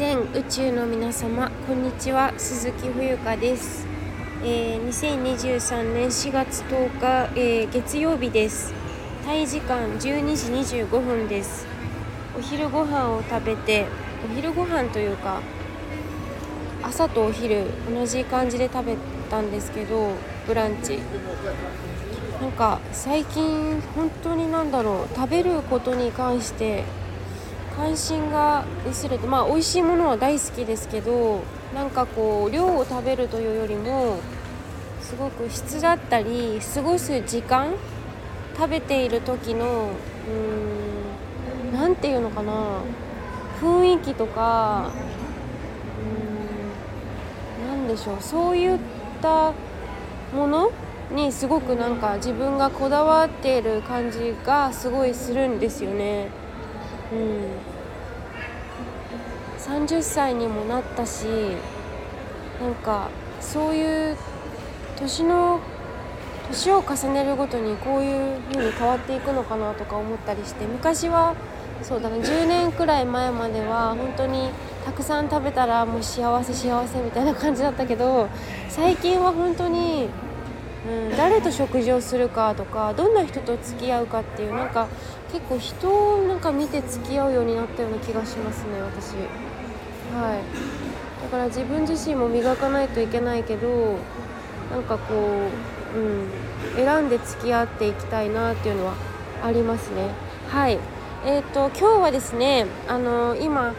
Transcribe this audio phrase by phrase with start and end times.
[0.00, 2.32] 全宇宙の皆様こんにちは。
[2.38, 3.86] 鈴木冬香です、
[4.42, 8.72] えー2023年4月10日、えー月曜日です。
[9.26, 11.66] タイ時間12時25分です。
[12.34, 13.84] お昼ご飯を食べて
[14.24, 15.42] お昼ご飯というか
[16.82, 18.96] 朝とお昼同じ感じで食べ
[19.28, 20.12] たんですけど
[20.46, 20.98] ブランチ。
[22.40, 25.14] なんか最近本当になんだろう。
[25.14, 26.84] 食べることに関して
[27.76, 31.42] 関心が薄れてまあ美味しいものは大好きですけど
[31.74, 34.18] なんかこう量を食べるというよりも
[35.00, 37.74] すごく質だったり過ごす時間
[38.56, 39.90] 食べている時の
[40.28, 42.80] うんなんていうのかな
[43.60, 44.90] 雰囲気とか
[47.62, 48.78] うんなんでしょうそういっ
[49.22, 49.52] た
[50.34, 50.70] もの
[51.12, 56.28] にすごくなんか自分がこだわっている感じがすごいするんですよね。
[57.12, 57.50] うん、
[59.58, 61.26] 30歳にもなったし
[62.60, 63.08] なんか
[63.40, 64.16] そういう
[64.96, 65.60] 年の
[66.48, 71.34] 年を重ねるごとにこういう風に変わっていくのかなとか思ったりして昔は
[71.82, 74.50] そうだね10年くらい前までは本当に
[74.84, 78.28] たくさん食べたらもう幸せ幸せみたいな感じだったけど
[78.68, 80.08] 最近は本当に、
[80.88, 84.88] うん、誰と食事をするかとかどんな人と付き合うかっていうなんか
[85.30, 89.12] 結構人をなんか見て付き合うようになったような気がしますね私。
[90.14, 91.22] はい。
[91.22, 93.98] だから自分自身も磨かないといけないけど
[94.70, 96.28] なんかこう、うん、
[96.76, 98.94] 選んで付き合っていきたいなっていうのは
[99.44, 100.08] ありますね。
[100.48, 100.78] はい。
[101.26, 103.74] えっ、と今日はですねあの今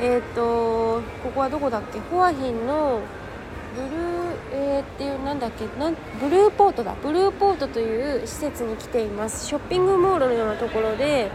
[0.00, 2.00] えっ、とここはどこだっけ？
[2.00, 3.00] ホアヒンの
[3.76, 6.94] ブルー、えーっていうなんだっけなんブルーポートだ。
[7.02, 9.46] ブルーポートという施設に来ています。
[9.46, 11.30] ショッピングモールのようなところで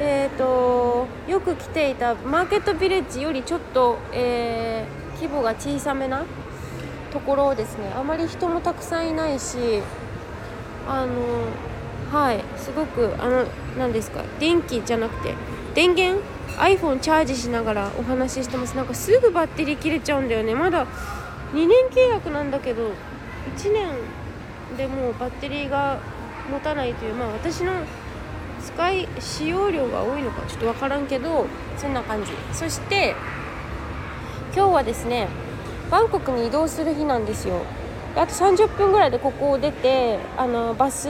[0.00, 6.24] えー、とよく来ていたマーケットビレッジよりちょっと、えー規模が小さめな
[7.12, 7.92] ところですね。
[7.96, 9.80] あまり人もたくさんいないし
[10.88, 11.12] あの
[12.12, 13.46] はいすごくあの
[13.78, 15.34] 何ですか電気じゃなくて
[15.74, 16.20] 電源
[16.58, 18.76] ？iPhone チャージしながらお話ししてます。
[18.76, 20.54] なんかすぐバッテリー切れちゃうんだよね。
[20.54, 20.86] まだ
[21.54, 22.90] 2年契約なんだけど
[23.56, 23.88] 1年
[24.76, 26.00] でもうバッテリーが
[26.50, 27.72] 持たないというまあ私の
[28.60, 31.46] 使い使用量が多いのかちょっと分からんけど
[31.78, 32.32] そんな感じ。
[32.52, 33.14] そして
[34.54, 35.28] 今日はですね
[35.90, 37.62] バンコクに移動する日なんですよ。
[38.16, 41.08] あと30分ぐらいでここを出てあのバス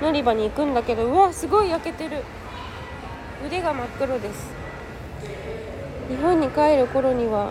[0.00, 2.22] 乗り場に行くんだけどうわすごい焼けてる。
[3.46, 4.50] 腕が真っ黒です。
[6.08, 7.50] 日本に帰る頃には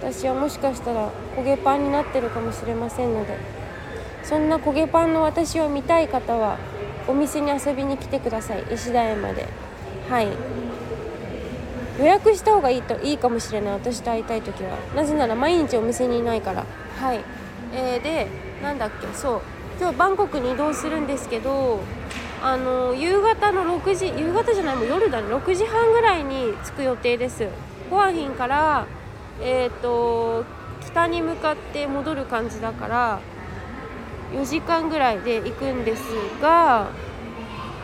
[0.00, 3.36] 私はもしかしたら焦げパンになってるかもしれませんので
[4.24, 6.58] そんな焦げパンの私を見たい方は
[7.08, 8.62] お店に遊びに来てください。
[8.70, 9.46] 石田園まで。
[10.10, 10.28] はい。
[11.98, 13.72] 予約した方がいいといいかもしれない。
[13.72, 14.76] 私と会いたい時は。
[14.94, 16.66] なぜなら毎日お店にいないから。
[17.00, 17.20] はい、
[17.72, 18.26] えー、で
[18.62, 19.06] なんだっけ。
[19.14, 19.40] そう。
[19.80, 21.80] 今日バンコクに移動するんですけど
[22.42, 25.34] あの夕方の6時夕方じゃないもう夜だね。
[25.34, 27.48] 6時半ぐらいに着く予定です。
[27.88, 28.86] ホアヒンから
[29.40, 30.44] えっ、と
[30.90, 33.20] 北に向かって戻る感じだから
[34.32, 36.02] 4時間ぐらいで行くんです
[36.40, 36.88] が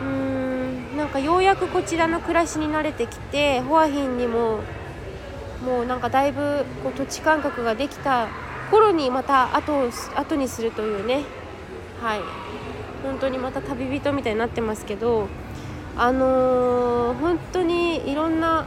[0.01, 4.59] うーんなんかようやくこちらの暮らしに慣れてきてホアヒンにも
[5.63, 8.27] もうなんかだいぶこう土地感覚ができた
[8.69, 11.23] 頃にまた後後にするというね。
[12.01, 12.19] はい。
[13.03, 15.27] 本当にまた旅人みたいになってますけど
[15.95, 18.65] あのー本当にいろんな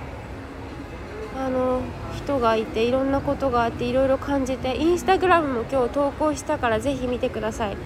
[1.37, 1.81] あの
[2.29, 7.77] 人がいていろんなことがあっていろいろ感じてインスタグラムも今日投稿したからぜひ見てください。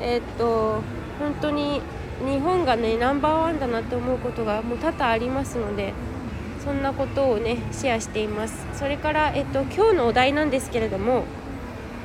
[0.00, 0.82] えーっと
[1.18, 1.80] 本当に
[2.24, 5.92] 日本がねナンバーワンだなって思うことがもう多々ありますので
[6.64, 8.66] そんなことをねシェアしています。
[8.72, 11.24] それから、えっと、今日のお題なんですけれども、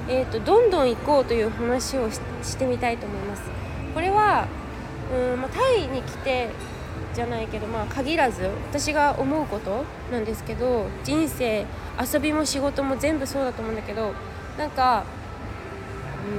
[0.09, 3.43] えっと、どんどん行こうという話をしてみたいと思います。
[3.93, 4.47] これは
[5.13, 6.49] うん、ま、タイに来て
[7.13, 11.65] じゃないけどまあ限らず私が思うことなんですけど人生
[12.13, 14.13] 遊びも仕事も全部そうだと思うんだけど
[14.57, 15.03] なんか
[16.25, 16.29] う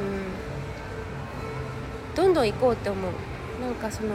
[2.13, 3.13] んどんどん行こうって思う。
[3.61, 4.09] なんかその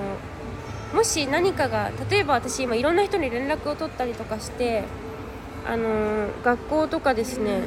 [0.94, 4.84] もし何かが例えば私今いろんな人に連絡を取ったりとかして
[5.68, 7.62] あのー学校とかですね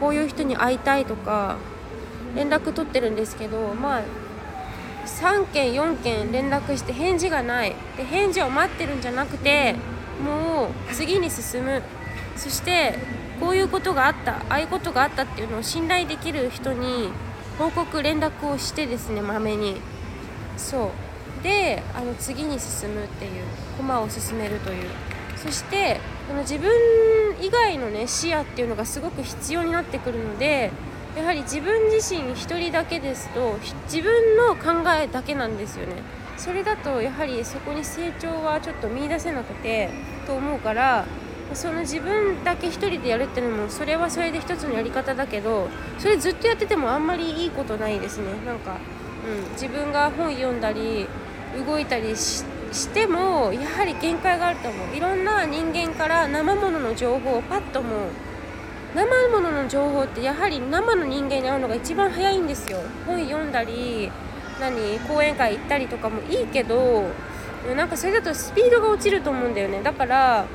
[0.00, 1.56] こういう人に会いたいとか
[2.34, 4.02] 連絡取ってるんですけどまあ
[5.06, 7.74] 3件4件連絡して返事がない。
[7.96, 9.74] で返事を待ってるんじゃなくて
[10.24, 11.82] もう次に進む。
[12.36, 12.98] そして
[13.40, 14.36] こういうことがあった。
[14.36, 17.10] ああいうことがあったっていうのを信頼できる人に
[17.58, 19.80] 報告連絡をしてですねまめに。
[20.56, 20.92] そ
[21.40, 21.42] う。
[21.42, 23.44] であの次に進むっていう
[23.78, 24.88] 駒を進めるという。
[25.36, 26.70] そしてこの自分
[27.40, 30.70] 以外のね視野っていうのがすごく必要になってくるので
[31.16, 36.02] やはり自分自身1人だけですと自分の考えだけなんですよね。
[36.36, 39.90] それだとやはりそこに成長はちょっと見いだせなくて
[40.26, 41.04] と思うから
[41.52, 45.68] その自分だけ1人でやるっていうのもそれはそれで一つのやり方だけど
[45.98, 48.26] それずっとやっててもあんまりいいことないですね。
[48.46, 48.78] なんか、
[49.26, 51.06] うん、自分が本読んだり
[51.66, 52.44] 動いたりし
[52.94, 54.96] てもやはり限界があると思う。
[54.96, 58.29] いろんな人間から生ものの情報をパッともう
[58.94, 62.78] 生ものの情報ってやはり生の人間に会うのが一番早いんですよ。
[63.06, 64.10] 本読んだり
[64.60, 67.04] 何講演会行ったりとかもいいけど
[67.76, 69.82] なんかそれだとスピードが落ちると思うんだよね。
[69.82, 70.46] だから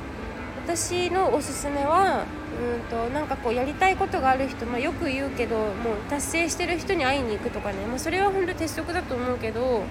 [0.64, 2.24] 私のおすすめは
[2.56, 5.74] うんとなんかこうやりたいことがある人、まあ、よく言うけどもう
[6.10, 9.82] 達成してる人に会いに行くとかね、まあ、それは本当鉄則だと思うけど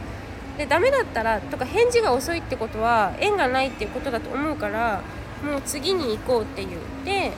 [0.57, 5.01] でダメだったらとか返事が遅いってことは縁がないっていうことだと思うから
[5.44, 7.31] もう次に行こうっていうで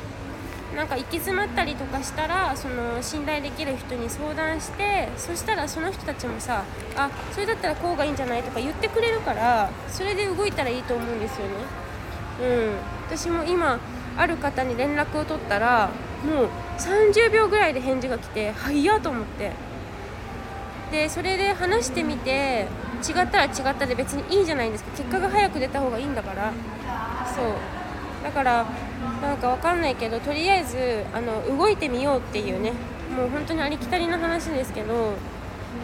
[0.76, 6.64] なんか行き詰まったりとかしたらその信頼できる人に相談してそしたらその人たちもさ
[6.96, 11.54] あそれだったらこうがいいんじゃないとか言ってくれるからそれで動いたらいいと思うんですよね。
[12.40, 12.78] うん、
[13.08, 13.80] 私も今
[14.18, 15.90] ある方に連絡を取ったら
[16.26, 19.52] もう30秒ぐらいで返事が来て早っと思って。
[20.92, 22.66] でそれで話してみて
[23.06, 24.92] 違ったら違ったで別にいいじゃないですか。
[24.92, 26.54] 結果が早く出た方がいいんだから。
[27.36, 27.46] そう。
[28.24, 28.66] だから
[29.22, 32.74] なんかわかんないけどとりあえずあの動いてみようっていうね。
[33.16, 35.14] もう本当にありきたりな話ですけど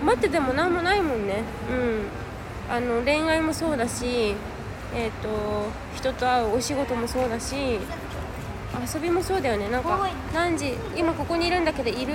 [0.05, 1.43] 待ってても何もないもんね。
[1.71, 2.05] うん。
[2.69, 4.35] あの恋愛もそうだし
[4.95, 9.69] えっ、ー、と人と会うお仕事もそうだし遊びもそうだよね。
[9.69, 12.13] なんか何時今ここにいるんだけどいる？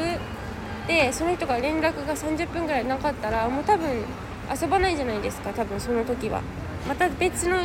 [0.87, 3.87] でその人が連絡が30分ぐらいなかったらもう多分
[4.51, 6.41] 遊ばないじゃないですか多分その時は。
[6.89, 7.59] また別の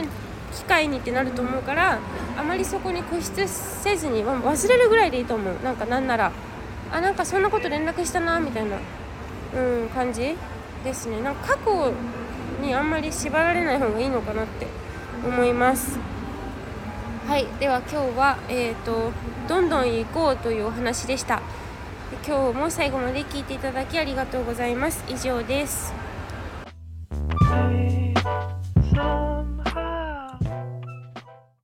[0.54, 2.00] 機会にってなると思うから
[2.38, 5.56] あまりそこに固執せずに、忘れるぐらいでいいと思う。
[5.64, 6.32] なんかなんなら。
[6.92, 8.78] あなんかそんなこと連絡したなみたいな。
[9.56, 10.36] うん感じ
[10.84, 11.22] ですね。
[11.22, 11.94] なんか過去
[12.62, 14.68] にあんまり縛られない方がいいのかなって
[15.26, 16.00] 思います。
[17.28, 17.48] はい。
[17.60, 19.12] では今日はえっ、ー、と
[19.48, 21.42] どんどん行こうというお話でした。
[22.26, 25.04] 今日も最後まで聞いていただきありがとうございます。
[25.08, 25.94] 以上です。